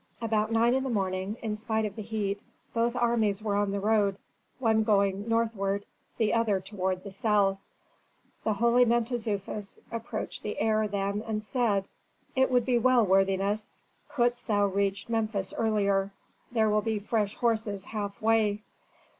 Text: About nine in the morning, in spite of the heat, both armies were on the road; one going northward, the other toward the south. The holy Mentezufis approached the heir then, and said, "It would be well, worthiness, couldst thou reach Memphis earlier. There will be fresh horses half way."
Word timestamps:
About 0.19 0.51
nine 0.51 0.73
in 0.73 0.81
the 0.83 0.89
morning, 0.89 1.37
in 1.43 1.55
spite 1.55 1.85
of 1.85 1.95
the 1.95 2.01
heat, 2.01 2.41
both 2.73 2.95
armies 2.95 3.43
were 3.43 3.55
on 3.55 3.69
the 3.69 3.79
road; 3.79 4.17
one 4.57 4.83
going 4.83 5.29
northward, 5.29 5.85
the 6.17 6.33
other 6.33 6.59
toward 6.59 7.03
the 7.03 7.11
south. 7.11 7.63
The 8.43 8.53
holy 8.53 8.83
Mentezufis 8.83 9.77
approached 9.91 10.41
the 10.41 10.57
heir 10.59 10.87
then, 10.87 11.21
and 11.21 11.43
said, 11.43 11.87
"It 12.35 12.49
would 12.49 12.65
be 12.65 12.79
well, 12.79 13.05
worthiness, 13.05 13.69
couldst 14.09 14.47
thou 14.47 14.65
reach 14.65 15.07
Memphis 15.07 15.53
earlier. 15.55 16.09
There 16.51 16.71
will 16.71 16.81
be 16.81 16.97
fresh 16.97 17.35
horses 17.35 17.85
half 17.85 18.19
way." 18.23 18.63